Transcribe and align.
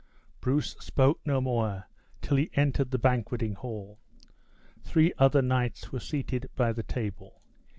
Bruce 0.39 0.75
spoke 0.79 1.19
no 1.27 1.39
more 1.39 1.87
till 2.23 2.35
he 2.35 2.49
entered 2.55 2.89
the 2.89 2.97
banqueting 2.97 3.53
hall. 3.53 3.99
Three 4.81 5.13
other 5.19 5.43
knights 5.43 5.91
were 5.91 5.99
seated 5.99 6.49
by 6.55 6.73
the 6.73 6.81
table. 6.81 7.43